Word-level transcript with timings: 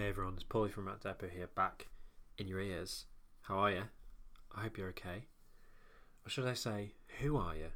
Hey 0.00 0.08
everyone, 0.08 0.32
it's 0.32 0.44
Paulie 0.44 0.70
from 0.72 0.86
Rat 0.86 1.02
Depot 1.02 1.28
here, 1.28 1.50
back 1.54 1.88
in 2.38 2.48
your 2.48 2.58
ears. 2.58 3.04
How 3.42 3.58
are 3.58 3.70
you? 3.70 3.82
I 4.56 4.62
hope 4.62 4.78
you're 4.78 4.88
okay. 4.88 5.26
Or 6.24 6.30
should 6.30 6.46
I 6.46 6.54
say, 6.54 6.94
who 7.20 7.36
are 7.36 7.54
you? 7.54 7.66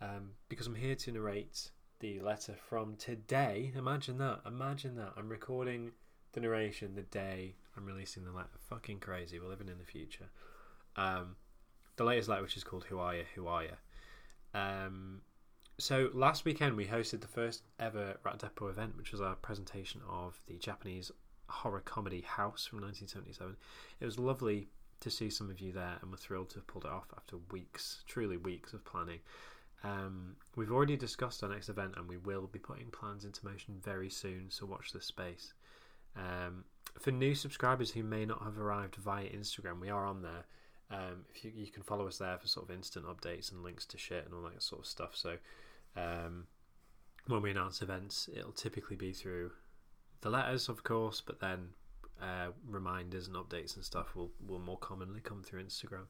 Um, 0.00 0.32
because 0.48 0.66
I'm 0.66 0.74
here 0.74 0.96
to 0.96 1.12
narrate 1.12 1.70
the 2.00 2.18
letter 2.18 2.56
from 2.68 2.96
today. 2.96 3.72
Imagine 3.76 4.18
that. 4.18 4.40
Imagine 4.44 4.96
that. 4.96 5.12
I'm 5.16 5.28
recording 5.28 5.92
the 6.32 6.40
narration 6.40 6.96
the 6.96 7.02
day 7.02 7.54
I'm 7.76 7.86
releasing 7.86 8.24
the 8.24 8.32
letter. 8.32 8.48
Fucking 8.68 8.98
crazy. 8.98 9.38
We're 9.38 9.48
living 9.48 9.68
in 9.68 9.78
the 9.78 9.84
future. 9.84 10.26
Um, 10.96 11.36
the 11.94 12.02
latest 12.02 12.28
letter, 12.28 12.42
which 12.42 12.56
is 12.56 12.64
called 12.64 12.86
Who 12.88 12.98
Are 12.98 13.14
You? 13.14 13.22
Who 13.36 13.46
Are 13.46 13.62
You? 13.62 13.76
Um, 14.52 15.20
so 15.78 16.10
last 16.12 16.44
weekend 16.44 16.76
we 16.76 16.86
hosted 16.86 17.20
the 17.20 17.28
first 17.28 17.62
ever 17.78 18.16
Rat 18.24 18.40
Depot 18.40 18.66
event, 18.66 18.96
which 18.96 19.12
was 19.12 19.20
our 19.20 19.36
presentation 19.36 20.00
of 20.10 20.40
the 20.48 20.56
Japanese 20.56 21.12
horror 21.48 21.80
comedy 21.80 22.22
House 22.22 22.66
from 22.66 22.80
1977. 22.80 23.56
It 24.00 24.04
was 24.04 24.18
lovely 24.18 24.68
to 25.00 25.10
see 25.10 25.30
some 25.30 25.50
of 25.50 25.60
you 25.60 25.72
there, 25.72 25.98
and 26.00 26.10
we're 26.10 26.16
thrilled 26.16 26.50
to 26.50 26.56
have 26.56 26.66
pulled 26.66 26.84
it 26.84 26.90
off 26.90 27.06
after 27.16 27.36
weeks, 27.50 28.02
truly 28.06 28.36
weeks 28.36 28.72
of 28.72 28.84
planning. 28.84 29.20
Um, 29.84 30.36
we've 30.56 30.72
already 30.72 30.96
discussed 30.96 31.42
our 31.42 31.50
next 31.50 31.68
event, 31.68 31.94
and 31.96 32.08
we 32.08 32.16
will 32.16 32.46
be 32.46 32.58
putting 32.58 32.86
plans 32.86 33.24
into 33.24 33.44
motion 33.44 33.74
very 33.82 34.10
soon. 34.10 34.46
So 34.48 34.66
watch 34.66 34.92
this 34.92 35.04
space. 35.04 35.52
Um, 36.16 36.64
for 36.98 37.10
new 37.10 37.34
subscribers 37.34 37.90
who 37.90 38.02
may 38.02 38.24
not 38.24 38.42
have 38.42 38.58
arrived 38.58 38.96
via 38.96 39.28
Instagram, 39.28 39.80
we 39.80 39.90
are 39.90 40.06
on 40.06 40.22
there. 40.22 40.44
Um, 40.90 41.24
if 41.34 41.44
you, 41.44 41.52
you 41.54 41.66
can 41.66 41.82
follow 41.82 42.06
us 42.06 42.18
there 42.18 42.38
for 42.38 42.46
sort 42.46 42.68
of 42.68 42.74
instant 42.74 43.06
updates 43.06 43.52
and 43.52 43.62
links 43.62 43.84
to 43.86 43.98
shit 43.98 44.24
and 44.24 44.34
all 44.34 44.42
that 44.42 44.62
sort 44.62 44.82
of 44.82 44.86
stuff. 44.86 45.14
So 45.14 45.36
um, 45.96 46.46
when 47.26 47.42
we 47.42 47.50
announce 47.50 47.82
events, 47.82 48.30
it'll 48.34 48.52
typically 48.52 48.96
be 48.96 49.12
through 49.12 49.50
the 50.20 50.30
letters, 50.30 50.68
of 50.68 50.84
course, 50.84 51.22
but 51.24 51.40
then 51.40 51.70
uh, 52.20 52.48
reminders 52.68 53.26
and 53.26 53.36
updates 53.36 53.76
and 53.76 53.84
stuff 53.84 54.14
will, 54.16 54.30
will 54.46 54.58
more 54.58 54.78
commonly 54.78 55.20
come 55.20 55.42
through 55.42 55.62
Instagram. 55.62 56.06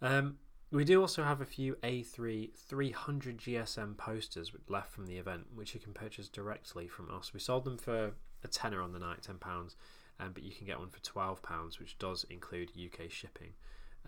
Um, 0.00 0.38
we 0.70 0.84
do 0.84 1.00
also 1.00 1.22
have 1.22 1.40
a 1.40 1.46
few 1.46 1.76
A3 1.82 2.54
300 2.54 3.38
GSM 3.38 3.96
posters 3.96 4.52
left 4.68 4.90
from 4.92 5.06
the 5.06 5.18
event, 5.18 5.48
which 5.54 5.74
you 5.74 5.80
can 5.80 5.92
purchase 5.92 6.28
directly 6.28 6.88
from 6.88 7.10
us. 7.10 7.34
We 7.34 7.40
sold 7.40 7.64
them 7.64 7.76
for 7.76 8.12
a 8.42 8.48
tenner 8.48 8.80
on 8.80 8.92
the 8.92 8.98
night, 8.98 9.20
£10, 9.20 9.74
um, 10.18 10.30
but 10.32 10.42
you 10.42 10.52
can 10.52 10.66
get 10.66 10.78
one 10.78 10.88
for 10.88 11.00
£12, 11.00 11.78
which 11.78 11.98
does 11.98 12.24
include 12.30 12.70
UK 12.70 13.10
shipping. 13.10 13.52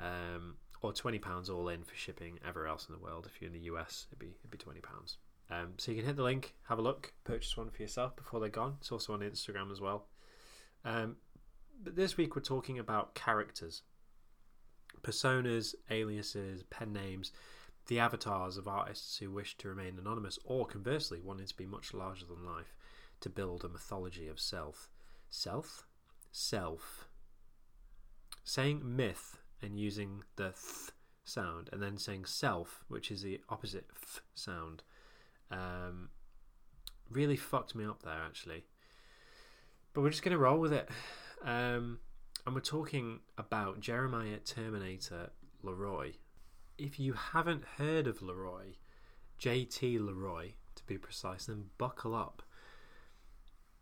Um, 0.01 0.57
or 0.81 0.93
£20 0.93 1.51
all 1.51 1.69
in 1.69 1.83
for 1.83 1.95
shipping 1.95 2.39
everywhere 2.47 2.69
else 2.69 2.87
in 2.89 2.95
the 2.95 3.01
world. 3.01 3.27
If 3.27 3.41
you're 3.41 3.49
in 3.49 3.55
the 3.55 3.67
US, 3.71 4.07
it'd 4.11 4.19
be, 4.19 4.35
it'd 4.41 4.51
be 4.51 4.59
£20. 4.59 4.81
Um, 5.51 5.75
so 5.77 5.93
you 5.93 5.99
can 5.99 6.07
hit 6.07 6.17
the 6.17 6.23
link, 6.23 6.55
have 6.69 6.79
a 6.79 6.83
look, 6.83 7.13
purchase 7.25 7.57
one 7.57 7.71
for 7.71 7.83
yourself 7.83 8.17
before 8.17 8.41
they're 8.41 8.49
gone. 8.49 8.77
It's 8.81 8.91
also 8.91 9.13
on 9.13 9.21
Instagram 9.21 9.71
as 9.71 9.81
well. 9.81 10.07
Um, 10.85 11.17
but 11.83 11.97
this 11.97 12.17
week 12.17 12.35
we're 12.35 12.43
talking 12.43 12.79
about 12.79 13.15
characters, 13.15 13.83
personas, 15.03 15.75
aliases, 15.91 16.63
pen 16.65 16.93
names, 16.93 17.33
the 17.87 17.99
avatars 17.99 18.57
of 18.57 18.67
artists 18.67 19.19
who 19.19 19.31
wish 19.31 19.57
to 19.59 19.69
remain 19.69 19.99
anonymous, 19.99 20.39
or 20.45 20.67
conversely, 20.67 21.21
wanting 21.23 21.47
to 21.47 21.57
be 21.57 21.67
much 21.67 21.93
larger 21.93 22.25
than 22.25 22.45
life, 22.45 22.75
to 23.21 23.29
build 23.29 23.65
a 23.65 23.69
mythology 23.69 24.29
of 24.29 24.41
self. 24.41 24.89
Self? 25.29 25.87
Self. 26.33 27.07
Saying 28.43 28.83
myth 28.85 29.39
and 29.61 29.79
using 29.79 30.23
the 30.37 30.51
th 30.51 30.93
sound, 31.25 31.69
and 31.73 31.83
then 31.83 31.99
saying 31.99 32.25
self, 32.25 32.85
which 32.89 33.11
is 33.11 33.23
the 33.23 33.41
opposite 33.49 33.87
f 33.95 34.23
sound 34.35 34.83
um, 35.51 36.11
really 37.11 37.37
fucked 37.37 37.75
me 37.75 37.85
up 37.85 38.03
there, 38.03 38.21
actually. 38.27 38.65
But 39.93 40.03
we're 40.03 40.11
just 40.11 40.23
going 40.23 40.33
to 40.33 40.39
roll 40.39 40.59
with 40.59 40.73
it. 40.73 40.89
Um, 41.45 41.99
and 42.47 42.55
we're 42.55 42.61
talking 42.61 43.21
about 43.39 43.81
Jeremiah 43.81 44.39
Terminator 44.39 45.31
Leroy. 45.63 46.13
If 46.77 46.99
you 46.99 47.13
haven't 47.13 47.65
heard 47.79 48.07
of 48.07 48.21
Leroy, 48.21 48.75
JT 49.41 50.01
Leroy 50.01 50.53
to 50.75 50.85
be 50.85 50.99
precise, 50.99 51.47
then 51.47 51.67
buckle 51.79 52.15
up. 52.15 52.43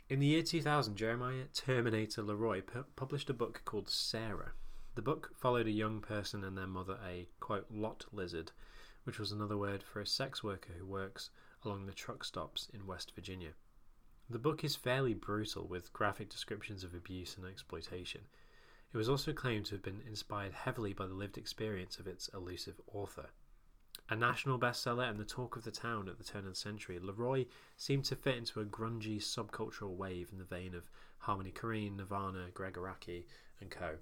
In 0.09 0.21
the 0.21 0.27
year 0.27 0.43
2000, 0.43 0.97
Jeremiah 0.97 1.45
Terminator 1.55 2.23
Leroy 2.23 2.61
pu- 2.61 2.85
published 2.97 3.31
a 3.31 3.35
book 3.35 3.63
called 3.65 3.89
Sarah. 3.89 4.53
The 4.95 5.03
book 5.03 5.31
followed 5.35 5.67
a 5.67 5.73
young 5.73 6.01
person 6.01 6.45
and 6.45 6.57
their 6.57 6.67
mother, 6.67 6.99
a 7.07 7.29
quote, 7.41 7.67
lot 7.71 8.05
lizard, 8.13 8.53
which 9.05 9.19
was 9.19 9.33
another 9.33 9.57
word 9.57 9.83
for 9.83 10.01
a 10.01 10.07
sex 10.07 10.45
worker 10.45 10.75
who 10.79 10.85
works 10.85 11.31
along 11.65 11.87
the 11.87 11.93
truck 11.93 12.25
stops 12.25 12.69
in 12.73 12.87
West 12.87 13.13
Virginia. 13.15 13.53
The 14.29 14.39
book 14.39 14.65
is 14.65 14.77
fairly 14.77 15.15
brutal 15.15 15.67
with 15.67 15.93
graphic 15.93 16.29
descriptions 16.29 16.85
of 16.85 16.95
abuse 16.95 17.37
and 17.37 17.47
exploitation. 17.47 18.23
It 18.93 18.97
was 18.97 19.09
also 19.09 19.33
claimed 19.33 19.67
to 19.67 19.75
have 19.75 19.83
been 19.83 20.03
inspired 20.07 20.53
heavily 20.53 20.93
by 20.93 21.07
the 21.07 21.15
lived 21.15 21.39
experience 21.39 21.99
of 21.99 22.07
its 22.07 22.29
elusive 22.29 22.81
author. 22.93 23.31
A 24.09 24.17
national 24.17 24.59
bestseller 24.59 25.09
and 25.09 25.19
the 25.19 25.25
talk 25.25 25.57
of 25.57 25.65
the 25.65 25.71
town 25.71 26.09
at 26.09 26.19
the 26.19 26.25
turn 26.25 26.45
of 26.45 26.51
the 26.51 26.55
century, 26.55 26.99
Leroy 26.99 27.47
seemed 27.77 28.05
to 28.07 28.17
fit 28.17 28.37
into 28.37 28.61
a 28.61 28.65
grungy 28.65 29.19
subcultural 29.19 29.97
wave 29.97 30.31
in 30.33 30.39
the 30.39 30.45
vein 30.45 30.75
of 30.75 30.91
Harmony 31.19 31.53
Korine, 31.53 31.97
Nirvana, 31.97 32.49
Gregg 32.53 32.75
Araki, 32.75 33.25
and 33.61 33.71
co. 33.71 33.99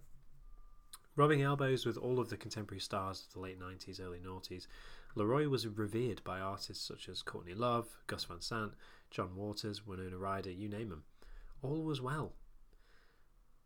Rubbing 1.16 1.42
elbows 1.42 1.84
with 1.84 1.96
all 1.96 2.18
of 2.18 2.30
the 2.30 2.36
contemporary 2.36 2.80
stars 2.80 3.24
of 3.26 3.32
the 3.34 3.40
late 3.40 3.60
90s, 3.60 4.00
early 4.00 4.20
noughties, 4.20 4.66
Leroy 5.14 5.48
was 5.48 5.66
revered 5.66 6.22
by 6.24 6.38
artists 6.38 6.86
such 6.86 7.08
as 7.08 7.22
Courtney 7.22 7.54
Love, 7.54 7.96
Gus 8.06 8.24
Van 8.24 8.40
Sant, 8.40 8.74
John 9.10 9.34
Waters, 9.34 9.86
Winona 9.86 10.16
Ryder, 10.16 10.52
you 10.52 10.68
name 10.68 10.88
them. 10.88 11.04
All 11.62 11.82
was 11.82 12.00
well. 12.00 12.34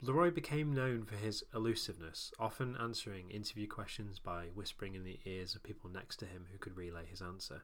Leroy 0.01 0.31
became 0.31 0.75
known 0.75 1.05
for 1.05 1.17
his 1.17 1.45
elusiveness, 1.55 2.33
often 2.39 2.77
answering 2.77 3.31
interview 3.31 3.67
questions 3.67 4.19
by 4.19 4.47
whispering 4.55 4.95
in 4.95 5.05
the 5.05 5.21
ears 5.25 5.55
of 5.55 5.63
people 5.63 5.89
next 5.89 6.17
to 6.17 6.27
him 6.27 6.47
who 6.51 6.59
could 6.59 6.77
relay 6.77 7.07
his 7.07 7.23
answer. 7.23 7.63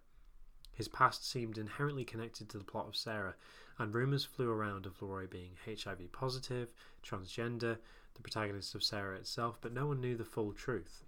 His 0.73 0.89
past 0.89 1.29
seemed 1.29 1.59
inherently 1.59 2.05
connected 2.05 2.49
to 2.51 2.59
the 2.59 2.65
plot 2.65 2.87
of 2.87 2.97
Sarah, 2.97 3.35
and 3.79 3.93
rumours 3.93 4.25
flew 4.25 4.51
around 4.51 4.87
of 4.87 5.03
Leroy 5.03 5.27
being 5.27 5.57
HIV 5.65 6.13
positive, 6.13 6.69
transgender, 7.03 7.79
the 8.15 8.23
protagonist 8.23 8.75
of 8.75 8.83
Sarah 8.83 9.17
itself, 9.17 9.59
but 9.61 9.73
no 9.73 9.87
one 9.87 10.01
knew 10.01 10.17
the 10.17 10.25
full 10.25 10.53
truth. 10.53 11.05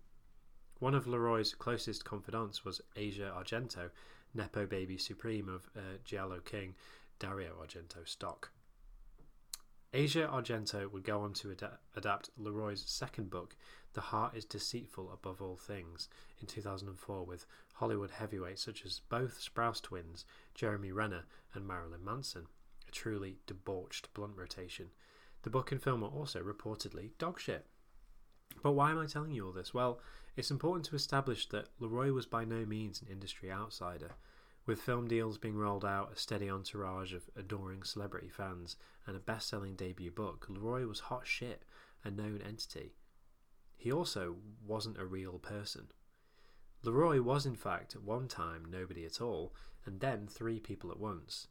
One 0.83 0.97
of 0.97 1.07
Leroy's 1.07 1.55
closest 1.55 2.05
confidants 2.05 2.65
was 2.65 2.81
Asia 2.97 3.33
Argento, 3.39 3.91
Nepo 4.35 4.67
baby 4.67 4.99
supreme 4.99 5.49
of 5.49 5.71
uh, 5.77 5.99
Giallo 6.05 6.41
King 6.41 6.75
Dario 7.21 7.53
Argento 7.63 8.05
stock. 8.05 8.51
Asia 9.93 10.27
Argento 10.27 10.91
would 10.91 11.05
go 11.05 11.21
on 11.21 11.35
to 11.35 11.53
ad- 11.53 11.79
adapt 11.95 12.31
Leroy's 12.37 12.83
second 12.85 13.31
book, 13.31 13.55
The 13.93 14.01
Heart 14.01 14.35
is 14.35 14.45
Deceitful 14.45 15.13
Above 15.13 15.41
All 15.41 15.57
Things, 15.57 16.09
in 16.41 16.49
2004 16.49 17.25
with 17.25 17.47
Hollywood 17.75 18.11
heavyweights 18.11 18.65
such 18.65 18.85
as 18.85 19.03
both 19.09 19.41
Sprouse 19.41 19.81
twins, 19.81 20.25
Jeremy 20.53 20.91
Renner 20.91 21.27
and 21.55 21.65
Marilyn 21.65 22.05
Manson, 22.05 22.49
a 22.89 22.91
truly 22.91 23.37
debauched 23.47 24.13
blunt 24.15 24.35
rotation. 24.35 24.89
The 25.43 25.51
book 25.51 25.71
and 25.71 25.81
film 25.81 26.03
are 26.03 26.11
also 26.11 26.43
reportedly 26.43 27.13
dogshit. 27.21 27.63
But 28.63 28.73
why 28.73 28.91
am 28.91 28.99
I 28.99 29.07
telling 29.07 29.33
you 29.33 29.47
all 29.47 29.53
this? 29.53 29.73
Well, 29.73 30.01
it's 30.37 30.51
important 30.51 30.87
to 30.87 30.97
establish 30.97 31.49
that 31.49 31.69
Leroy 31.79 32.13
was 32.13 32.27
by 32.27 32.45
no 32.45 32.65
means 32.65 33.03
an 33.03 33.09
industry 33.09 33.51
outsider. 33.51 34.13
With 34.65 34.81
film 34.81 35.09
deals 35.09 35.39
being 35.39 35.57
rolled 35.57 35.85
out, 35.85 36.13
a 36.13 36.17
steady 36.17 36.49
entourage 36.49 37.13
of 37.13 37.29
adoring 37.37 37.83
celebrity 37.83 38.29
fans, 38.29 38.77
and 39.07 39.17
a 39.17 39.21
best 39.21 39.49
selling 39.49 39.75
debut 39.75 40.11
book, 40.11 40.47
Leroy 40.49 40.87
was 40.87 41.01
hot 41.01 41.27
shit, 41.27 41.65
a 42.05 42.11
known 42.11 42.41
entity. 42.47 42.95
He 43.77 43.91
also 43.91 44.37
wasn't 44.65 44.99
a 44.99 45.05
real 45.05 45.39
person. 45.39 45.89
Leroy 46.85 47.21
was, 47.21 47.47
in 47.47 47.57
fact, 47.57 47.97
at 47.97 48.03
one 48.03 48.29
time 48.29 48.65
nobody 48.65 49.05
at 49.05 49.21
all, 49.21 49.55
and 49.85 50.01
then 50.01 50.27
three 50.27 50.61
people 50.61 50.91
at 50.91 51.01
once. 51.01 51.49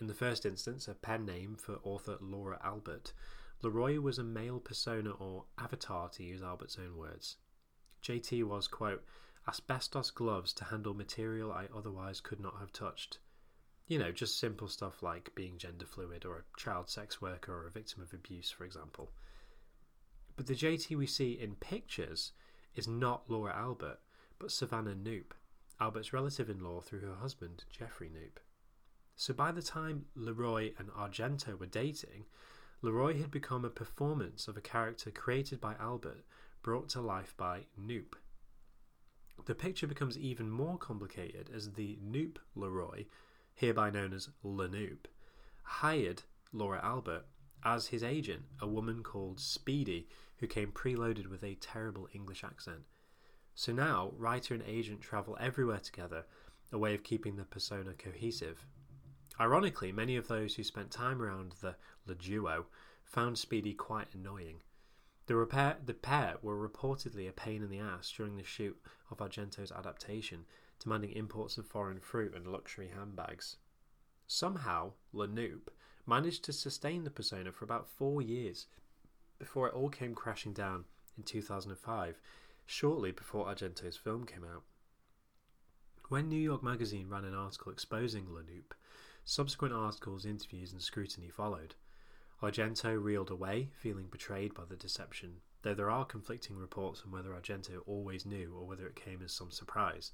In 0.00 0.06
the 0.06 0.14
first 0.14 0.44
instance, 0.44 0.88
a 0.88 0.94
pen 0.94 1.24
name 1.24 1.56
for 1.56 1.78
author 1.84 2.16
Laura 2.20 2.58
Albert, 2.64 3.12
Leroy 3.62 4.00
was 4.00 4.18
a 4.18 4.24
male 4.24 4.58
persona 4.58 5.10
or 5.10 5.44
avatar, 5.58 6.08
to 6.10 6.22
use 6.22 6.42
Albert's 6.42 6.78
own 6.78 6.96
words. 6.96 7.36
JT 8.02 8.44
was, 8.44 8.66
quote, 8.66 9.04
asbestos 9.46 10.10
gloves 10.10 10.52
to 10.54 10.64
handle 10.64 10.94
material 10.94 11.52
I 11.52 11.68
otherwise 11.74 12.20
could 12.20 12.40
not 12.40 12.58
have 12.58 12.72
touched. 12.72 13.18
You 13.86 13.98
know, 13.98 14.12
just 14.12 14.38
simple 14.38 14.68
stuff 14.68 15.02
like 15.02 15.34
being 15.34 15.58
gender 15.58 15.84
fluid 15.84 16.24
or 16.24 16.38
a 16.38 16.60
child 16.60 16.88
sex 16.88 17.20
worker 17.20 17.52
or 17.52 17.66
a 17.66 17.70
victim 17.70 18.02
of 18.02 18.12
abuse, 18.14 18.50
for 18.50 18.64
example. 18.64 19.12
But 20.36 20.46
the 20.46 20.54
JT 20.54 20.96
we 20.96 21.06
see 21.06 21.32
in 21.32 21.56
pictures 21.56 22.32
is 22.74 22.88
not 22.88 23.28
Laura 23.28 23.54
Albert, 23.54 24.00
but 24.38 24.52
Savannah 24.52 24.94
Knoop, 24.94 25.32
Albert's 25.80 26.12
relative 26.12 26.48
in 26.48 26.60
law 26.60 26.80
through 26.80 27.00
her 27.00 27.16
husband, 27.16 27.64
Jeffrey 27.70 28.08
Knoop. 28.08 28.38
So 29.16 29.34
by 29.34 29.52
the 29.52 29.60
time 29.60 30.06
Leroy 30.14 30.72
and 30.78 30.88
Argento 30.90 31.58
were 31.58 31.66
dating, 31.66 32.24
Leroy 32.82 33.18
had 33.18 33.30
become 33.30 33.64
a 33.64 33.70
performance 33.70 34.48
of 34.48 34.56
a 34.56 34.62
character 34.62 35.10
created 35.10 35.60
by 35.60 35.74
Albert 35.78 36.24
brought 36.62 36.88
to 36.90 37.00
life 37.00 37.34
by 37.36 37.66
Knoop. 37.78 38.14
The 39.44 39.54
picture 39.54 39.86
becomes 39.86 40.18
even 40.18 40.50
more 40.50 40.78
complicated 40.78 41.50
as 41.54 41.72
the 41.72 41.98
Knoop 42.02 42.38
Leroy, 42.54 43.04
hereby 43.54 43.90
known 43.90 44.12
as 44.12 44.30
Lanoop, 44.44 45.06
hired 45.62 46.22
Laura 46.52 46.80
Albert 46.82 47.26
as 47.62 47.88
his 47.88 48.02
agent, 48.02 48.44
a 48.60 48.66
woman 48.66 49.02
called 49.02 49.40
Speedy, 49.40 50.08
who 50.38 50.46
came 50.46 50.72
preloaded 50.72 51.26
with 51.26 51.42
a 51.42 51.56
terrible 51.56 52.08
English 52.14 52.42
accent. 52.42 52.84
So 53.54 53.72
now, 53.72 54.12
writer 54.16 54.54
and 54.54 54.62
agent 54.66 55.02
travel 55.02 55.36
everywhere 55.38 55.80
together, 55.80 56.24
a 56.72 56.78
way 56.78 56.94
of 56.94 57.02
keeping 57.02 57.36
the 57.36 57.44
persona 57.44 57.92
cohesive. 57.92 58.64
Ironically, 59.40 59.90
many 59.90 60.16
of 60.16 60.28
those 60.28 60.54
who 60.54 60.62
spent 60.62 60.90
time 60.90 61.22
around 61.22 61.54
the 61.62 61.76
Le 62.04 62.14
Duo 62.14 62.66
found 63.04 63.38
Speedy 63.38 63.72
quite 63.72 64.14
annoying. 64.14 64.60
The, 65.24 65.34
repair, 65.34 65.78
the 65.82 65.94
pair 65.94 66.36
were 66.42 66.68
reportedly 66.68 67.26
a 67.26 67.32
pain 67.32 67.62
in 67.62 67.70
the 67.70 67.78
ass 67.78 68.12
during 68.14 68.36
the 68.36 68.44
shoot 68.44 68.78
of 69.10 69.18
Argento's 69.22 69.72
adaptation, 69.72 70.44
demanding 70.78 71.12
imports 71.12 71.56
of 71.56 71.66
foreign 71.66 72.00
fruit 72.00 72.34
and 72.34 72.46
luxury 72.46 72.88
handbags. 72.88 73.56
Somehow, 74.26 74.92
Lanoop 75.14 75.68
managed 76.06 76.44
to 76.44 76.52
sustain 76.52 77.04
the 77.04 77.10
persona 77.10 77.50
for 77.50 77.64
about 77.64 77.88
four 77.88 78.20
years 78.20 78.66
before 79.38 79.68
it 79.68 79.74
all 79.74 79.88
came 79.88 80.14
crashing 80.14 80.52
down 80.52 80.84
in 81.16 81.22
2005, 81.22 82.20
shortly 82.66 83.10
before 83.10 83.46
Argento's 83.46 83.96
film 83.96 84.26
came 84.26 84.44
out. 84.44 84.64
When 86.08 86.28
New 86.28 86.36
York 86.36 86.62
Magazine 86.62 87.08
ran 87.08 87.24
an 87.24 87.34
article 87.34 87.72
exposing 87.72 88.26
Lanoop, 88.26 88.74
subsequent 89.24 89.74
articles, 89.74 90.26
interviews, 90.26 90.72
and 90.72 90.82
scrutiny 90.82 91.28
followed. 91.28 91.74
Argento 92.42 93.02
reeled 93.02 93.30
away, 93.30 93.70
feeling 93.74 94.06
betrayed 94.06 94.54
by 94.54 94.64
the 94.64 94.76
deception, 94.76 95.40
though 95.62 95.74
there 95.74 95.90
are 95.90 96.04
conflicting 96.04 96.56
reports 96.56 97.02
on 97.04 97.12
whether 97.12 97.30
Argento 97.30 97.82
always 97.86 98.24
knew 98.24 98.54
or 98.56 98.66
whether 98.66 98.86
it 98.86 98.96
came 98.96 99.20
as 99.22 99.32
some 99.32 99.50
surprise. 99.50 100.12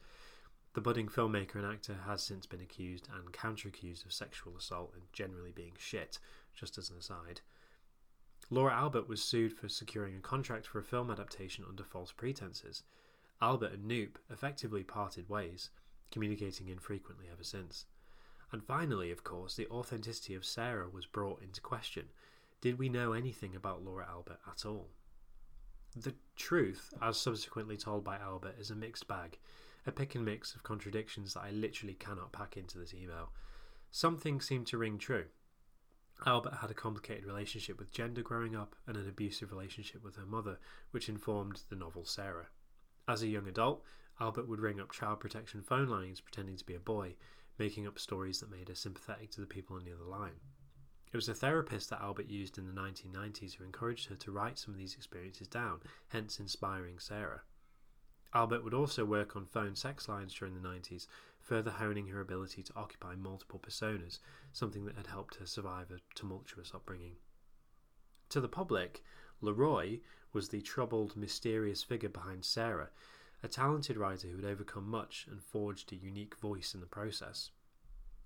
The 0.75 0.81
budding 0.81 1.09
filmmaker 1.09 1.55
and 1.55 1.65
actor 1.65 2.01
has 2.05 2.23
since 2.23 2.45
been 2.45 2.61
accused 2.61 3.09
and 3.15 3.33
counter 3.33 3.69
accused 3.69 4.05
of 4.05 4.13
sexual 4.13 4.57
assault 4.57 4.93
and 4.95 5.05
generally 5.13 5.53
being 5.53 5.73
shit, 5.79 6.19
just 6.55 6.77
as 6.77 6.91
an 6.91 6.99
aside. 6.99 7.41
Laura 8.51 8.75
Albert 8.75 9.09
was 9.09 9.23
sued 9.23 9.53
for 9.53 9.69
securing 9.69 10.17
a 10.17 10.21
contract 10.21 10.67
for 10.67 10.79
a 10.79 10.85
film 10.85 11.11
adaptation 11.11 11.65
under 11.67 11.83
false 11.83 12.13
pretenses. 12.13 12.83
Albert 13.41 13.73
and 13.73 13.91
Knoop 13.91 14.17
effectively 14.31 14.85
parted 14.85 15.29
ways, 15.29 15.71
communicating 16.11 16.69
infrequently 16.69 17.27
ever 17.33 17.43
since. 17.43 17.87
And 18.53 18.63
finally, 18.63 19.11
of 19.11 19.25
course, 19.25 19.57
the 19.57 19.69
authenticity 19.69 20.35
of 20.35 20.45
Sarah 20.45 20.89
was 20.89 21.07
brought 21.07 21.43
into 21.43 21.61
question. 21.61 22.07
Did 22.61 22.79
we 22.79 22.89
know 22.89 23.13
anything 23.13 23.55
about 23.55 23.85
Laura 23.85 24.07
Albert 24.09 24.39
at 24.49 24.65
all? 24.65 24.89
The 25.97 26.15
truth, 26.37 26.93
as 27.01 27.19
subsequently 27.19 27.77
told 27.77 28.05
by 28.05 28.19
Albert, 28.19 28.57
is 28.59 28.71
a 28.71 28.77
mixed 28.77 29.09
bag, 29.09 29.39
a 29.87 29.93
pick 29.93 30.15
and 30.15 30.25
mix 30.25 30.55
of 30.55 30.63
contradictions 30.63 31.35
that 31.35 31.45
I 31.45 31.51
literally 31.51 31.95
cannot 31.95 32.33
pack 32.33 32.57
into 32.57 32.79
this 32.79 32.95
email. 32.95 33.31
Some 33.91 34.19
things 34.19 34.47
seem 34.47 34.65
to 34.67 34.79
ring 34.79 34.99
true. 34.99 35.27
Albert 36.25 36.59
had 36.61 36.71
a 36.71 36.75
complicated 36.75 37.25
relationship 37.25 37.79
with 37.79 37.93
gender 37.93 38.23
growing 38.23 38.57
up 38.57 38.75
and 38.87 38.97
an 38.97 39.09
abusive 39.09 39.51
relationship 39.51 40.03
with 40.03 40.17
her 40.17 40.27
mother, 40.27 40.59
which 40.91 41.09
informed 41.09 41.63
the 41.69 41.77
novel 41.77 42.05
Sarah. 42.05 42.49
As 43.09 43.23
a 43.23 43.29
young 43.29 43.47
adult, 43.47 43.83
Albert 44.19 44.49
would 44.49 44.61
ring 44.61 44.81
up 44.81 44.93
child 44.93 45.21
protection 45.21 45.63
phone 45.63 45.89
lines 45.89 46.21
pretending 46.21 46.57
to 46.57 46.65
be 46.65 46.75
a 46.75 46.81
boy, 46.81 47.17
making 47.59 47.87
up 47.87 47.99
stories 47.99 48.41
that 48.41 48.51
made 48.51 48.69
her 48.69 48.75
sympathetic 48.75 49.31
to 49.31 49.41
the 49.41 49.47
people 49.47 49.77
on 49.77 49.85
the 49.85 49.93
other 49.93 50.05
line. 50.05 50.41
It 51.13 51.17
was 51.17 51.29
a 51.29 51.35
therapist 51.35 51.91
that 51.91 52.03
Albert 52.03 52.27
used 52.27 52.59
in 52.59 52.67
the 52.67 52.79
1990s 52.79 53.55
who 53.55 53.65
encouraged 53.65 54.09
her 54.09 54.17
to 54.17 54.33
write 54.33 54.59
some 54.59 54.75
of 54.75 54.79
these 54.79 54.95
experiences 54.95 55.49
down, 55.49 55.81
hence 56.09 56.39
inspiring 56.39 56.99
Sarah. 56.99 57.43
Albert 58.35 58.65
would 58.65 58.75
also 58.75 59.05
work 59.05 59.35
on 59.35 59.47
phone 59.47 59.77
sex 59.77 60.09
lines 60.09 60.35
during 60.35 60.55
the 60.55 60.69
90s, 60.69 61.07
further 61.41 61.71
honing 61.71 62.09
her 62.09 62.21
ability 62.21 62.63
to 62.65 62.75
occupy 62.77 63.15
multiple 63.15 63.59
personas, 63.59 64.19
something 64.53 64.85
that 64.85 64.97
had 64.97 65.07
helped 65.07 65.37
her 65.37 65.47
survive 65.47 65.91
a 65.91 66.01
tumultuous 66.15 66.73
upbringing. 66.75 67.17
To 68.31 68.41
the 68.41 68.49
public, 68.49 69.03
Leroy 69.41 70.01
was 70.33 70.49
the 70.49 70.61
troubled, 70.61 71.17
mysterious 71.17 71.83
figure 71.83 72.09
behind 72.09 72.45
Sarah, 72.45 72.91
a 73.43 73.49
talented 73.49 73.97
writer 73.97 74.29
who 74.29 74.37
had 74.37 74.45
overcome 74.45 74.89
much 74.89 75.27
and 75.31 75.43
forged 75.43 75.93
a 75.93 75.97
unique 75.97 76.37
voice 76.37 76.75
in 76.75 76.81
the 76.81 76.87
process. 76.87 77.51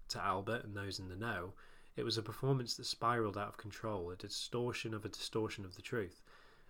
To 0.09 0.23
Albert 0.23 0.65
and 0.65 0.77
those 0.77 0.99
in 0.99 1.09
the 1.09 1.17
know, 1.17 1.53
it 1.97 2.05
was 2.05 2.17
a 2.17 2.23
performance 2.23 2.75
that 2.77 2.87
spiraled 2.87 3.37
out 3.37 3.49
of 3.49 3.57
control, 3.57 4.11
a 4.11 4.17
distortion 4.17 4.95
of 4.95 5.05
a 5.05 5.09
distortion 5.09 5.65
of 5.65 5.77
the 5.77 5.83
truth, 5.83 6.23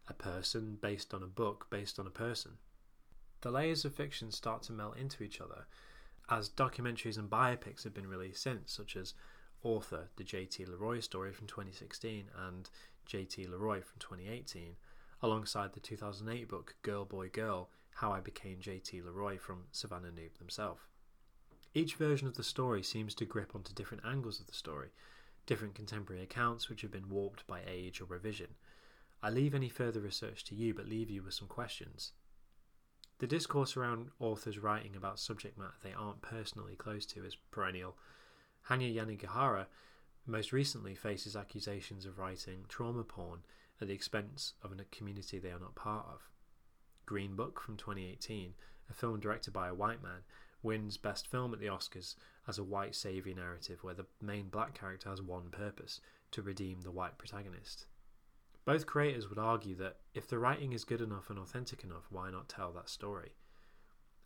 a 0.09 0.15
person 0.15 0.79
based 0.81 1.15
on 1.15 1.23
a 1.23 1.27
book 1.27 1.67
based 1.71 1.99
on 1.99 2.07
a 2.07 2.11
person. 2.11 2.53
The 3.43 3.51
layers 3.51 3.85
of 3.85 3.95
fiction 3.95 4.33
start 4.33 4.63
to 4.65 4.73
melt 4.73 4.97
into 4.97 5.23
each 5.23 5.41
other, 5.41 5.67
as 6.29 6.49
documentaries 6.49 7.19
and 7.19 7.31
biopics 7.31 7.85
have 7.85 7.95
been 7.95 8.09
released 8.09 8.43
since, 8.43 8.73
such 8.73 8.97
as 8.97 9.15
Author, 9.63 10.09
the 10.17 10.25
J.T. 10.25 10.65
Leroy 10.65 11.01
story 11.01 11.33
from 11.33 11.47
2016, 11.47 12.25
and 12.49 12.71
J.T. 13.05 13.47
Leroy 13.47 13.83
from 13.83 13.99
2018, 13.99 14.77
alongside 15.23 15.75
the 15.75 15.81
2008 15.81 16.49
book 16.49 16.77
Girl 16.83 17.05
Boy 17.05 17.29
Girl 17.29 17.69
How 17.95 18.13
I 18.13 18.21
Became 18.21 18.61
J.T. 18.61 19.03
Leroy 19.03 19.39
from 19.39 19.65
Savannah 19.73 20.09
Knoop 20.09 20.39
themselves. 20.39 20.81
Each 21.75 21.95
version 21.95 22.27
of 22.27 22.37
the 22.37 22.43
story 22.43 22.83
seems 22.83 23.15
to 23.15 23.25
grip 23.25 23.55
onto 23.55 23.73
different 23.73 24.05
angles 24.05 24.41
of 24.41 24.47
the 24.47 24.55
story, 24.55 24.89
different 25.47 25.75
contemporary 25.75 26.23
accounts 26.23 26.69
which 26.69 26.83
have 26.83 26.91
been 26.91 27.09
warped 27.09 27.47
by 27.47 27.61
age 27.67 28.01
or 28.01 28.07
revision. 28.07 28.55
I 29.23 29.31
leave 29.31 29.55
any 29.55 29.69
further 29.69 30.01
research 30.01 30.45
to 30.45 30.55
you, 30.55 30.75
but 30.75 30.89
leave 30.89 31.11
you 31.11 31.23
with 31.23 31.35
some 31.35 31.49
questions. 31.49 32.13
The 33.19 33.27
discourse 33.27 33.77
around 33.77 34.11
authors 34.19 34.59
writing 34.59 34.97
about 34.97 35.21
subject 35.21 35.59
matter 35.59 35.75
they 35.83 35.93
aren't 35.93 36.23
personally 36.23 36.75
close 36.75 37.05
to 37.07 37.25
is 37.25 37.37
perennial. 37.51 37.97
Hanya 38.69 38.95
Yanagihara 38.95 39.67
most 40.27 40.53
recently 40.53 40.95
faces 40.95 41.37
accusations 41.37 42.07
of 42.07 42.19
writing 42.19 42.65
trauma 42.69 43.05
porn 43.05 43.41
at 43.81 43.89
the 43.89 43.95
expense 43.95 44.55
of 44.63 44.73
a 44.73 44.85
community 44.85 45.39
they 45.39 45.51
are 45.51 45.61
not 45.61 45.75
part 45.75 46.07
of. 46.07 46.29
Green 47.11 47.35
Book 47.35 47.61
from 47.61 47.77
2018, 47.77 48.55
a 48.89 48.93
film 48.95 49.19
directed 49.19 49.53
by 49.53 49.67
a 49.67 49.75
white 49.75 50.01
man, 50.01 50.21
wins 50.63 50.97
Best 50.97 51.27
Film 51.27 51.53
at 51.53 51.59
the 51.59 51.67
Oscars 51.67 52.15
as 52.47 52.57
a 52.57 52.63
white 52.63 52.95
saviour 52.95 53.35
narrative 53.35 53.83
where 53.83 53.95
the 53.95 54.07
main 54.23 54.47
black 54.47 54.79
character 54.79 55.09
has 55.09 55.21
one 55.21 55.51
purpose 55.51 56.01
to 56.31 56.41
redeem 56.41 56.83
the 56.83 56.93
white 56.93 57.19
protagonist. 57.19 57.87
Both 58.65 58.87
creators 58.87 59.29
would 59.29 59.41
argue 59.41 59.75
that 59.75 59.97
if 60.15 60.29
the 60.29 60.39
writing 60.39 60.73
is 60.73 60.85
good 60.85 61.01
enough 61.01 61.31
and 61.31 61.39
authentic 61.41 61.83
enough, 61.83 62.07
why 62.11 62.31
not 62.31 62.49
tell 62.49 62.71
that 62.75 62.89
story? 62.89 63.33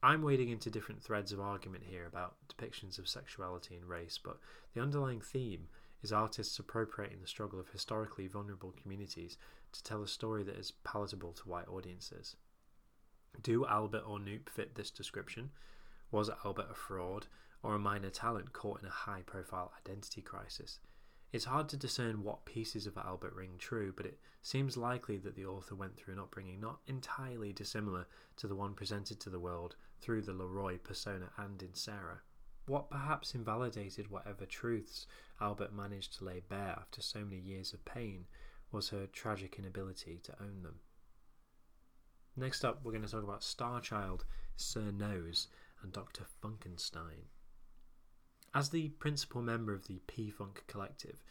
I'm 0.03 0.21
wading 0.21 0.51
into 0.51 0.69
different 0.69 1.03
threads 1.03 1.33
of 1.33 1.41
argument 1.41 1.85
here 1.85 2.05
about 2.05 2.37
depictions 2.49 2.99
of 2.99 3.09
sexuality 3.09 3.77
and 3.77 3.87
race, 3.87 4.21
but 4.23 4.41
the 4.75 4.83
underlying 4.83 5.23
theme 5.23 5.69
is 6.03 6.13
artists 6.13 6.59
appropriating 6.59 7.23
the 7.23 7.27
struggle 7.27 7.59
of 7.59 7.71
historically 7.71 8.27
vulnerable 8.27 8.75
communities 8.83 9.39
to 9.73 9.83
tell 9.83 10.03
a 10.03 10.07
story 10.07 10.43
that 10.43 10.59
is 10.59 10.75
palatable 10.85 11.33
to 11.33 11.49
white 11.49 11.69
audiences. 11.69 12.37
Do 13.43 13.67
Albert 13.67 14.05
or 14.07 14.19
Knoop 14.19 14.49
fit 14.49 14.75
this 14.75 14.91
description? 14.91 15.50
Was 16.11 16.31
Albert 16.45 16.69
a 16.71 16.75
fraud 16.75 17.26
or 17.62 17.75
a 17.75 17.79
minor 17.79 18.11
talent 18.11 18.53
caught 18.53 18.81
in 18.81 18.87
a 18.87 18.91
high 18.91 19.23
profile 19.23 19.73
identity 19.79 20.23
crisis? 20.23 20.79
It's 21.33 21.47
hard 21.47 21.69
to 21.71 21.76
discern 21.76 22.23
what 22.23 22.45
pieces 22.45 22.87
of 22.87 22.97
Albert 22.97 23.35
ring 23.35 23.57
true, 23.59 23.93
but 23.97 24.07
it 24.07 24.21
seems 24.41 24.76
likely 24.76 25.19
that 25.19 25.35
the 25.35 25.47
author 25.47 25.75
went 25.75 25.97
through 25.97 26.14
an 26.14 26.21
upbringing 26.21 26.61
not 26.61 26.79
entirely 26.87 27.53
dissimilar 27.53 28.07
to 28.37 28.47
the 28.47 28.55
one 28.55 28.75
presented 28.75 29.19
to 29.19 29.31
the 29.31 29.41
world 29.41 29.75
through 30.00 30.23
the 30.23 30.33
Leroy 30.33 30.79
persona 30.79 31.31
and 31.37 31.61
in 31.61 31.75
Sarah. 31.75 32.21
What 32.67 32.88
perhaps 32.88 33.35
invalidated 33.35 34.11
whatever 34.11 34.47
truths 34.47 35.07
Albert 35.41 35.75
managed 35.75 36.17
to 36.19 36.25
lay 36.25 36.41
bare 36.49 36.76
after 36.79 37.03
so 37.03 37.25
many 37.25 37.38
years 37.38 37.73
of 37.73 37.85
pain 37.85 38.26
was 38.71 38.91
her 38.91 39.07
tragic 39.07 39.59
inability 39.59 40.21
to 40.23 40.41
own 40.41 40.62
them. 40.62 40.76
Next 42.37 42.64
up, 42.64 42.81
we're 42.83 42.91
going 42.91 43.05
to 43.05 43.11
talk 43.11 43.23
about 43.23 43.43
Starchild, 43.43 44.23
Sir 44.57 44.91
Nose, 44.91 45.47
and 45.83 45.93
Dr. 45.93 46.25
Funkenstein. 46.43 47.29
As 48.53 48.71
the 48.71 48.88
principal 48.88 49.41
member 49.41 49.73
of 49.73 49.87
the 49.87 50.00
P 50.09 50.31
Funk 50.31 50.64
collective, 50.67 51.23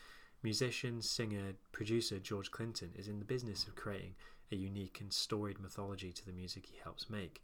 musician, 0.42 1.02
singer, 1.02 1.56
producer 1.74 2.20
George 2.20 2.52
Clinton 2.52 2.92
is 2.96 3.10
in 3.10 3.20
the 3.20 3.26
business 3.26 3.68
of 3.68 3.76
creating 3.76 4.16
a 4.50 4.56
unique 4.56 5.02
and 5.02 5.12
storied 5.12 5.60
mythology 5.60 6.14
to 6.14 6.26
the 6.26 6.32
music 6.32 6.68
he 6.68 6.78
helps 6.82 7.10
make, 7.10 7.44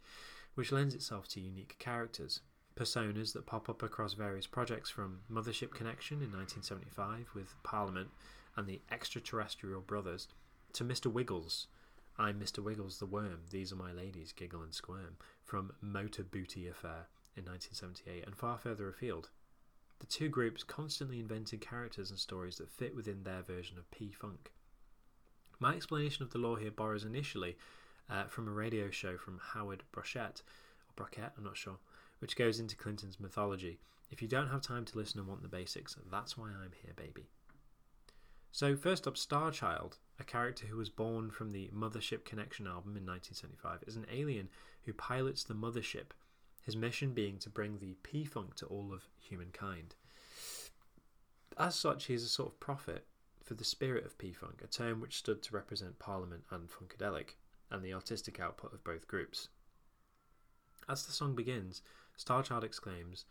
which 0.54 0.72
lends 0.72 0.94
itself 0.94 1.28
to 1.28 1.40
unique 1.40 1.76
characters, 1.78 2.40
personas 2.76 3.34
that 3.34 3.46
pop 3.46 3.68
up 3.68 3.82
across 3.82 4.14
various 4.14 4.46
projects 4.46 4.88
from 4.88 5.20
Mothership 5.30 5.72
Connection 5.72 6.18
in 6.22 6.32
1975 6.32 7.28
with 7.34 7.54
Parliament 7.62 8.08
and 8.56 8.66
the 8.66 8.80
Extraterrestrial 8.90 9.82
Brothers 9.82 10.28
to 10.72 10.84
Mr. 10.84 11.12
Wiggles. 11.12 11.66
I'm 12.20 12.38
Mr. 12.38 12.58
Wiggles 12.58 12.98
the 12.98 13.06
Worm, 13.06 13.40
These 13.48 13.72
Are 13.72 13.76
My 13.76 13.92
Ladies, 13.92 14.34
Giggle 14.34 14.60
and 14.60 14.74
Squirm 14.74 15.16
from 15.42 15.72
Motor 15.80 16.22
Booty 16.22 16.68
Affair 16.68 17.06
in 17.34 17.46
1978 17.46 18.26
and 18.26 18.36
far 18.36 18.58
further 18.58 18.90
afield. 18.90 19.30
The 20.00 20.06
two 20.06 20.28
groups 20.28 20.62
constantly 20.62 21.18
invented 21.18 21.62
characters 21.62 22.10
and 22.10 22.18
stories 22.18 22.58
that 22.58 22.68
fit 22.68 22.94
within 22.94 23.22
their 23.22 23.40
version 23.40 23.78
of 23.78 23.90
P 23.90 24.12
Funk. 24.12 24.52
My 25.60 25.74
explanation 25.74 26.22
of 26.22 26.28
the 26.28 26.36
lore 26.36 26.58
here 26.58 26.70
borrows 26.70 27.06
initially 27.06 27.56
uh, 28.10 28.24
from 28.24 28.46
a 28.48 28.52
radio 28.52 28.90
show 28.90 29.16
from 29.16 29.40
Howard 29.54 29.84
Brochette, 29.90 30.42
or 30.42 30.92
Brockett, 30.96 31.32
I'm 31.38 31.44
not 31.44 31.56
sure, 31.56 31.78
which 32.18 32.36
goes 32.36 32.60
into 32.60 32.76
Clinton's 32.76 33.18
mythology. 33.18 33.78
If 34.10 34.20
you 34.20 34.28
don't 34.28 34.50
have 34.50 34.60
time 34.60 34.84
to 34.84 34.98
listen 34.98 35.20
and 35.20 35.26
want 35.26 35.40
the 35.40 35.48
basics, 35.48 35.96
that's 36.10 36.36
why 36.36 36.48
I'm 36.48 36.72
here, 36.82 36.92
baby. 36.94 37.30
So, 38.52 38.74
first 38.74 39.06
up, 39.06 39.14
Starchild, 39.14 39.98
a 40.18 40.24
character 40.24 40.66
who 40.66 40.76
was 40.76 40.90
born 40.90 41.30
from 41.30 41.50
the 41.50 41.70
Mothership 41.72 42.24
Connection 42.24 42.66
album 42.66 42.96
in 42.96 43.06
1975, 43.06 43.84
is 43.86 43.94
an 43.94 44.06
alien 44.10 44.48
who 44.84 44.92
pilots 44.92 45.44
the 45.44 45.54
Mothership, 45.54 46.10
his 46.64 46.76
mission 46.76 47.14
being 47.14 47.38
to 47.38 47.48
bring 47.48 47.78
the 47.78 47.94
P 48.02 48.24
Funk 48.24 48.56
to 48.56 48.66
all 48.66 48.92
of 48.92 49.08
humankind. 49.20 49.94
As 51.56 51.76
such, 51.76 52.06
he 52.06 52.14
is 52.14 52.24
a 52.24 52.28
sort 52.28 52.52
of 52.52 52.60
prophet 52.60 53.06
for 53.44 53.54
the 53.54 53.64
spirit 53.64 54.04
of 54.04 54.18
P 54.18 54.32
Funk, 54.32 54.62
a 54.64 54.66
term 54.66 55.00
which 55.00 55.18
stood 55.18 55.42
to 55.44 55.54
represent 55.54 56.00
Parliament 56.00 56.42
and 56.50 56.68
Funkadelic, 56.68 57.36
and 57.70 57.84
the 57.84 57.94
artistic 57.94 58.40
output 58.40 58.74
of 58.74 58.82
both 58.82 59.06
groups. 59.06 59.48
As 60.88 61.06
the 61.06 61.12
song 61.12 61.36
begins, 61.36 61.82
Starchild 62.18 62.64
exclaims, 62.64 63.26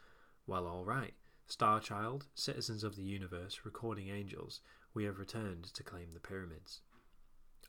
Well, 0.48 0.66
all 0.66 0.86
right, 0.86 1.14
Starchild, 1.50 2.28
citizens 2.36 2.86
of 2.86 2.96
the 2.96 3.04
universe, 3.04 3.62
recording 3.66 4.08
angels, 4.10 4.62
we 4.94 5.06
have 5.06 5.20
returned 5.20 5.66
to 5.74 5.84
claim 5.84 6.12
the 6.14 6.20
pyramids. 6.20 6.82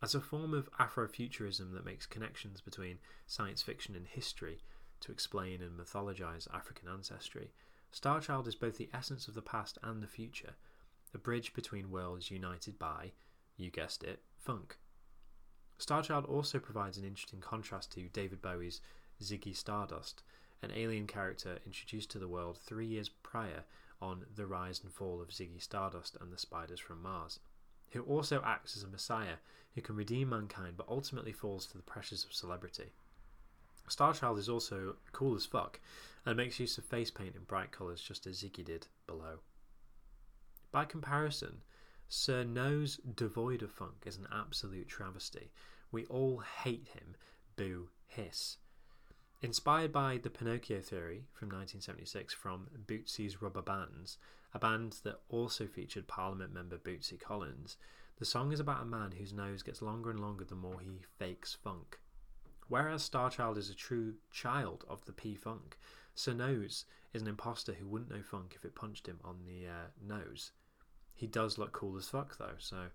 As 0.02 0.14
a 0.14 0.20
form 0.20 0.54
of 0.54 0.70
Afrofuturism 0.78 1.72
that 1.74 1.84
makes 1.84 2.06
connections 2.06 2.60
between 2.60 2.98
science 3.26 3.60
fiction 3.60 3.94
and 3.94 4.06
history 4.06 4.62
to 5.00 5.12
explain 5.12 5.60
and 5.60 5.78
mythologize 5.78 6.52
African 6.54 6.88
ancestry, 6.88 7.52
Starchild 7.92 8.46
is 8.46 8.54
both 8.54 8.78
the 8.78 8.88
essence 8.94 9.28
of 9.28 9.34
the 9.34 9.42
past 9.42 9.76
and 9.82 10.02
the 10.02 10.06
future, 10.06 10.54
a 11.12 11.18
bridge 11.18 11.52
between 11.52 11.90
worlds 11.90 12.30
united 12.30 12.78
by, 12.78 13.12
you 13.56 13.70
guessed 13.70 14.02
it, 14.04 14.22
funk. 14.38 14.78
Starchild 15.78 16.28
also 16.28 16.58
provides 16.58 16.98
an 16.98 17.04
interesting 17.04 17.40
contrast 17.40 17.92
to 17.92 18.08
David 18.08 18.40
Bowie's 18.40 18.80
Ziggy 19.20 19.56
Stardust, 19.56 20.22
an 20.62 20.70
alien 20.74 21.06
character 21.06 21.58
introduced 21.66 22.10
to 22.10 22.18
the 22.18 22.28
world 22.28 22.58
three 22.58 22.86
years 22.86 23.08
prior 23.08 23.64
on 24.00 24.24
The 24.34 24.46
Rise 24.46 24.80
and 24.82 24.92
Fall 24.92 25.20
of 25.20 25.28
Ziggy 25.28 25.60
Stardust 25.60 26.16
and 26.20 26.32
the 26.32 26.38
Spiders 26.38 26.80
from 26.80 27.02
Mars, 27.02 27.40
who 27.90 28.02
also 28.02 28.42
acts 28.44 28.76
as 28.76 28.82
a 28.82 28.88
messiah 28.88 29.36
who 29.74 29.80
can 29.80 29.96
redeem 29.96 30.30
mankind 30.30 30.76
but 30.76 30.88
ultimately 30.88 31.32
falls 31.32 31.66
to 31.66 31.76
the 31.76 31.82
pressures 31.82 32.24
of 32.24 32.32
celebrity. 32.32 32.92
Starchild 33.88 34.38
is 34.38 34.48
also 34.48 34.96
cool 35.12 35.34
as 35.34 35.46
fuck 35.46 35.80
and 36.24 36.36
makes 36.36 36.60
use 36.60 36.78
of 36.78 36.84
face 36.84 37.10
paint 37.10 37.34
in 37.34 37.42
bright 37.42 37.72
colours 37.72 38.00
just 38.00 38.26
as 38.26 38.42
Ziggy 38.42 38.64
did 38.64 38.86
below. 39.06 39.40
By 40.70 40.84
comparison, 40.84 41.62
Sir 42.08 42.44
Nose 42.44 43.00
devoid 43.14 43.62
of 43.62 43.70
funk 43.70 44.04
is 44.06 44.16
an 44.16 44.28
absolute 44.32 44.88
travesty. 44.88 45.50
We 45.90 46.06
all 46.06 46.38
hate 46.38 46.88
him, 46.92 47.16
boo, 47.56 47.88
hiss. 48.06 48.58
Inspired 49.42 49.90
by 49.90 50.18
the 50.18 50.28
Pinocchio 50.28 50.82
theory 50.82 51.24
from 51.32 51.48
1976 51.48 52.34
from 52.34 52.66
Bootsy's 52.86 53.40
Rubber 53.40 53.62
Bands, 53.62 54.18
a 54.52 54.58
band 54.58 54.96
that 55.02 55.20
also 55.30 55.66
featured 55.66 56.06
Parliament 56.06 56.52
member 56.52 56.76
Bootsy 56.76 57.18
Collins, 57.18 57.78
the 58.18 58.26
song 58.26 58.52
is 58.52 58.60
about 58.60 58.82
a 58.82 58.84
man 58.84 59.12
whose 59.12 59.32
nose 59.32 59.62
gets 59.62 59.80
longer 59.80 60.10
and 60.10 60.20
longer 60.20 60.44
the 60.44 60.54
more 60.54 60.78
he 60.80 61.06
fakes 61.18 61.54
funk. 61.54 61.98
Whereas 62.68 63.08
Starchild 63.08 63.56
is 63.56 63.70
a 63.70 63.74
true 63.74 64.16
child 64.30 64.84
of 64.86 65.06
the 65.06 65.12
P 65.12 65.34
Funk, 65.34 65.78
Sir 66.14 66.34
Nose 66.34 66.84
is 67.14 67.22
an 67.22 67.28
imposter 67.28 67.72
who 67.72 67.86
wouldn't 67.86 68.10
know 68.10 68.22
funk 68.22 68.52
if 68.54 68.66
it 68.66 68.74
punched 68.74 69.06
him 69.06 69.20
on 69.24 69.46
the 69.46 69.66
uh, 69.66 69.86
nose. 70.06 70.52
He 71.14 71.26
does 71.26 71.56
look 71.56 71.72
cool 71.72 71.96
as 71.96 72.10
fuck 72.10 72.36
though, 72.36 72.56
so. 72.58 72.88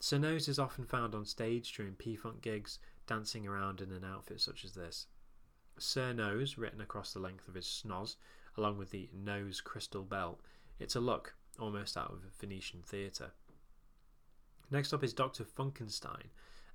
Sir 0.00 0.18
Nose 0.18 0.46
is 0.46 0.60
often 0.60 0.84
found 0.84 1.16
on 1.16 1.24
stage 1.24 1.72
during 1.72 1.94
P 1.94 2.14
Funk 2.14 2.42
gigs, 2.42 2.78
dancing 3.08 3.44
around 3.48 3.80
in 3.80 3.90
an 3.90 4.04
outfit 4.04 4.40
such 4.40 4.64
as 4.64 4.74
this. 4.74 5.08
Sir 5.82 6.12
Nose 6.12 6.58
written 6.58 6.80
across 6.80 7.12
the 7.12 7.20
length 7.20 7.48
of 7.48 7.54
his 7.54 7.66
snoz, 7.66 8.16
along 8.56 8.78
with 8.78 8.90
the 8.90 9.08
nose 9.12 9.60
crystal 9.60 10.02
belt. 10.02 10.40
It's 10.78 10.96
a 10.96 11.00
look, 11.00 11.34
almost 11.58 11.96
out 11.96 12.10
of 12.10 12.24
Venetian 12.40 12.82
theatre. 12.82 13.32
Next 14.70 14.92
up 14.92 15.02
is 15.02 15.12
Dr. 15.12 15.44
Funkenstein, 15.44 16.28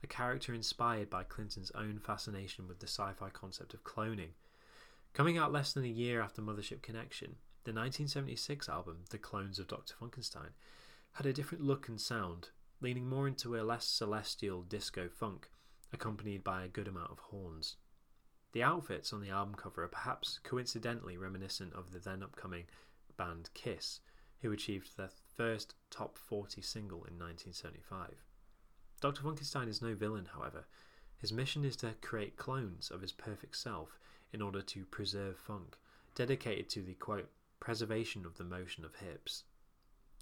a 0.03 0.07
character 0.07 0.53
inspired 0.53 1.09
by 1.09 1.23
Clinton's 1.23 1.71
own 1.71 1.99
fascination 1.99 2.67
with 2.67 2.79
the 2.79 2.87
sci 2.87 3.11
fi 3.13 3.29
concept 3.29 3.73
of 3.73 3.83
cloning. 3.83 4.31
Coming 5.13 5.37
out 5.37 5.51
less 5.51 5.73
than 5.73 5.83
a 5.85 5.87
year 5.87 6.21
after 6.21 6.41
Mothership 6.41 6.81
Connection, 6.81 7.35
the 7.65 7.71
1976 7.71 8.67
album, 8.67 9.05
The 9.09 9.17
Clones 9.17 9.59
of 9.59 9.67
Dr. 9.67 9.93
Funkenstein, 9.93 10.49
had 11.13 11.25
a 11.25 11.33
different 11.33 11.63
look 11.63 11.87
and 11.87 12.01
sound, 12.01 12.49
leaning 12.81 13.07
more 13.07 13.27
into 13.27 13.55
a 13.55 13.61
less 13.61 13.85
celestial 13.85 14.63
disco 14.63 15.07
funk, 15.07 15.49
accompanied 15.93 16.43
by 16.43 16.63
a 16.63 16.67
good 16.67 16.87
amount 16.87 17.11
of 17.11 17.19
horns. 17.19 17.77
The 18.53 18.63
outfits 18.63 19.11
on 19.11 19.21
the 19.21 19.31
album 19.31 19.55
cover 19.55 19.83
are 19.83 19.87
perhaps 19.87 20.39
coincidentally 20.43 21.17
reminiscent 21.17 21.73
of 21.73 21.91
the 21.91 21.99
then 21.99 22.21
upcoming 22.21 22.65
band 23.17 23.49
Kiss, 23.55 23.99
who 24.41 24.51
achieved 24.51 24.95
their 24.95 25.09
first 25.35 25.73
top 25.89 26.17
40 26.19 26.61
single 26.61 26.99
in 27.05 27.17
1975. 27.17 28.23
Dr. 29.01 29.23
Funkenstein 29.23 29.67
is 29.67 29.81
no 29.81 29.95
villain, 29.95 30.29
however. 30.33 30.65
His 31.17 31.33
mission 31.33 31.65
is 31.65 31.75
to 31.77 31.95
create 32.01 32.37
clones 32.37 32.91
of 32.91 33.01
his 33.01 33.11
perfect 33.11 33.57
self 33.57 33.97
in 34.31 34.41
order 34.41 34.61
to 34.61 34.85
preserve 34.85 35.37
funk, 35.37 35.75
dedicated 36.13 36.69
to 36.69 36.83
the 36.83 36.93
quote, 36.93 37.29
preservation 37.59 38.23
of 38.23 38.37
the 38.37 38.43
motion 38.43 38.85
of 38.85 38.95
hips. 38.95 39.45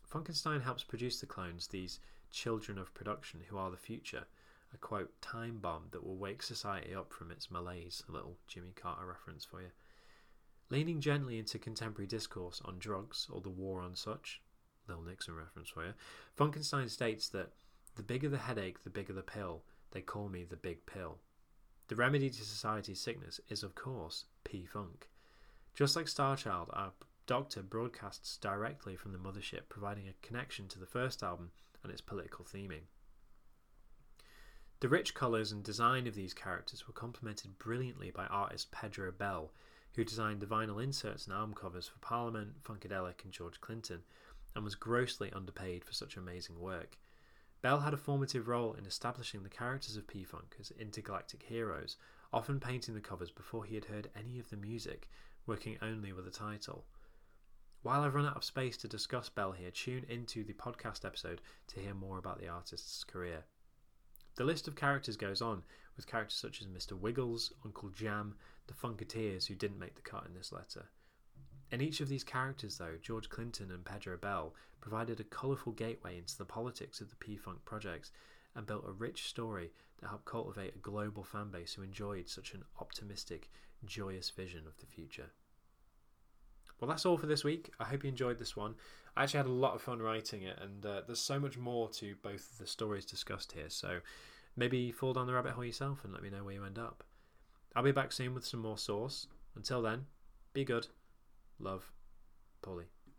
Funkenstein 0.10 0.62
helps 0.62 0.84
produce 0.84 1.20
the 1.20 1.26
clones, 1.26 1.68
these 1.68 2.00
children 2.32 2.78
of 2.78 2.94
production 2.94 3.42
who 3.50 3.58
are 3.58 3.72
the 3.72 3.78
future, 3.78 4.26
a 4.74 4.78
quote 4.78 5.22
time 5.22 5.60
bomb 5.60 5.86
that 5.92 6.06
will 6.06 6.18
wake 6.18 6.42
society 6.42 6.94
up 6.94 7.14
from 7.14 7.32
its 7.32 7.52
malaise. 7.52 8.04
A 8.08 8.12
little 8.12 8.38
Jimmy 8.48 8.74
Carter 8.76 9.06
reference 9.06 9.46
for 9.46 9.62
you. 9.62 9.70
Leaning 10.70 11.02
gently 11.02 11.38
into 11.38 11.60
contemporary 11.60 12.08
discourse 12.08 12.62
on 12.64 12.80
drugs 12.80 13.28
or 13.30 13.42
the 13.42 13.50
war 13.50 13.82
on 13.82 13.96
such, 13.96 14.42
little 14.88 15.04
Nixon 15.04 15.36
reference 15.36 15.70
for 15.70 15.86
you, 15.86 15.94
Funkenstein 16.38 16.90
states 16.90 17.28
that 17.30 17.52
the 17.96 18.04
bigger 18.04 18.30
the 18.30 18.38
headache, 18.38 18.84
the 18.84 18.90
bigger 18.90 19.14
the 19.14 19.22
pill. 19.22 19.64
They 19.92 20.02
call 20.02 20.30
me 20.30 20.44
the 20.44 20.56
big 20.56 20.86
pill. 20.86 21.18
The 21.90 21.98
remedy 21.98 22.30
to 22.30 22.46
society's 22.46 23.02
sickness 23.02 23.42
is, 23.50 23.64
of 23.64 23.76
course, 23.76 24.24
P 24.46 24.66
Funk. 24.66 25.10
Just 25.76 25.98
like 25.98 26.06
Starchild, 26.06 26.70
our 26.72 26.94
doctor 27.28 27.62
broadcasts 27.62 28.38
directly 28.38 28.96
from 28.96 29.12
the 29.12 29.18
mothership, 29.18 29.68
providing 29.68 30.08
a 30.08 30.26
connection 30.26 30.70
to 30.70 30.80
the 30.80 30.86
first 30.86 31.22
album 31.22 31.52
and 31.84 31.92
its 31.92 32.02
political 32.02 32.46
theming. 32.46 32.84
The 34.82 34.90
rich 34.90 35.14
colours 35.14 35.52
and 35.52 35.64
design 35.64 36.08
of 36.08 36.16
these 36.16 36.34
characters 36.34 36.88
were 36.88 36.94
complemented 36.94 37.60
brilliantly 37.60 38.10
by 38.10 38.26
artist 38.26 38.72
Pedro 38.72 39.12
Bell, 39.12 39.52
who 39.94 40.04
designed 40.04 40.40
the 40.40 40.48
vinyl 40.48 40.82
inserts 40.82 41.26
and 41.26 41.36
album 41.36 41.54
covers 41.54 41.88
for 41.88 42.00
Parliament, 42.00 42.64
Funkadelic, 42.64 43.24
and 43.24 43.32
George 43.32 43.62
Clinton, 43.62 44.02
and 44.56 44.64
was 44.64 44.74
grossly 44.74 45.32
underpaid 45.34 45.86
for 45.86 45.94
such 45.94 46.18
amazing 46.18 46.60
work. 46.60 46.98
Bell 47.62 47.82
had 47.82 47.94
a 47.94 47.98
formative 47.98 48.48
role 48.48 48.74
in 48.74 48.88
establishing 48.88 49.44
the 49.44 49.50
characters 49.50 49.98
of 49.98 50.08
P 50.08 50.24
Funk 50.24 50.56
as 50.60 50.72
intergalactic 50.72 51.44
heroes, 51.44 51.98
often 52.34 52.60
painting 52.60 52.96
the 52.96 53.02
covers 53.02 53.30
before 53.30 53.66
he 53.66 53.76
had 53.76 53.86
heard 53.86 54.10
any 54.16 54.40
of 54.40 54.50
the 54.50 54.58
music, 54.58 55.08
working 55.46 55.78
only 55.84 56.12
with 56.12 56.28
a 56.28 56.32
title. 56.32 56.86
While 57.84 58.02
I've 58.02 58.16
run 58.16 58.26
out 58.26 58.38
of 58.38 58.44
space 58.44 58.78
to 58.78 58.88
discuss 58.88 59.30
Bell 59.30 59.52
here, 59.52 59.70
tune 59.70 60.08
into 60.10 60.44
the 60.44 60.54
podcast 60.54 61.06
episode 61.06 61.40
to 61.68 61.80
hear 61.80 61.94
more 61.94 62.18
about 62.18 62.40
the 62.40 62.48
artist's 62.48 63.04
career. 63.04 63.44
The 64.36 64.44
list 64.46 64.68
of 64.68 64.76
characters 64.76 65.18
goes 65.18 65.42
on, 65.42 65.64
with 65.96 66.08
characters 66.08 66.38
such 66.38 66.62
as 66.62 66.68
Mr. 66.68 66.98
Wiggles, 66.98 67.52
Uncle 67.66 67.90
Jam, 67.90 68.36
the 68.68 68.74
Funketeers 68.74 69.46
who 69.46 69.56
didn't 69.56 69.80
make 69.80 69.96
the 69.96 70.02
cut 70.02 70.26
in 70.26 70.34
this 70.34 70.52
letter. 70.52 70.90
In 71.72 71.82
each 71.82 72.02
of 72.02 72.10
these 72.10 72.24
characters, 72.24 72.78
though, 72.78 72.98
George 73.02 73.30
Clinton 73.30 73.72
and 73.72 73.84
Pedro 73.84 74.18
Bell 74.18 74.54
provided 74.80 75.20
a 75.20 75.26
colourful 75.26 75.74
gateway 75.74 76.18
into 76.18 76.38
the 76.38 76.46
politics 76.46 77.02
of 77.02 77.10
the 77.10 77.16
P 77.18 77.38
Funk 77.38 77.64
projects 77.66 78.12
and 78.56 78.66
built 78.66 78.88
a 78.88 78.92
rich 78.92 79.28
story 79.28 79.72
that 80.00 80.08
helped 80.08 80.26
cultivate 80.26 80.76
a 80.76 80.80
global 80.80 81.24
fanbase 81.24 81.76
who 81.76 81.82
enjoyed 81.82 82.30
such 82.30 82.54
an 82.54 82.64
optimistic, 82.80 83.50
joyous 83.86 84.30
vision 84.30 84.66
of 84.68 84.78
the 84.78 84.86
future. 84.86 85.32
Well, 86.82 86.90
that's 86.90 87.06
all 87.06 87.18
for 87.18 87.28
this 87.28 87.44
week. 87.44 87.72
I 87.80 87.86
hope 87.86 88.04
you 88.04 88.10
enjoyed 88.10 88.40
this 88.40 88.58
one. 88.58 88.74
I 89.16 89.24
actually 89.24 89.38
had 89.38 89.46
a 89.46 89.52
lot 89.52 89.76
of 89.76 89.82
fun 89.84 90.00
writing 90.00 90.42
it, 90.42 90.58
and 90.60 90.84
uh, 90.84 91.02
there's 91.06 91.20
so 91.20 91.40
much 91.40 91.58
more 91.58 91.88
to 91.90 92.16
both 92.24 92.52
of 92.52 92.58
the 92.58 92.66
stories 92.66 93.06
discussed 93.06 93.52
here. 93.52 93.70
So 93.70 94.00
maybe 94.58 94.92
fall 94.92 95.14
down 95.14 95.28
the 95.28 95.34
rabbit 95.34 95.52
hole 95.52 95.64
yourself 95.64 96.04
and 96.04 96.12
let 96.12 96.24
me 96.24 96.32
know 96.32 96.44
where 96.44 96.56
you 96.56 96.66
end 96.66 96.80
up. 96.80 97.04
I'll 97.76 97.84
be 97.84 97.92
back 97.92 98.12
soon 98.12 98.34
with 98.34 98.46
some 98.46 98.62
more 98.62 98.80
sauce. 98.80 99.28
Until 99.56 99.82
then, 99.82 100.06
be 100.54 100.66
good. 100.66 100.88
Love, 101.60 101.92
Paulie. 102.64 102.88